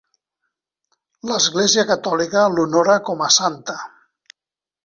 L'Església 1.31 1.85
Catòlica 1.93 2.49
l'honora 2.57 2.99
com 3.11 3.25
a 3.27 3.31
santa. 3.39 3.81